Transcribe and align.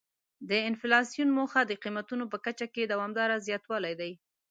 د 0.49 0.51
انفلاسیون 0.69 1.29
موخه 1.37 1.61
د 1.65 1.71
قیمتونو 1.83 2.23
په 2.31 2.37
کچه 2.45 2.67
کې 2.73 2.83
دوامداره 2.93 3.43
زیاتوالی 3.47 3.93
دی. 4.01 4.11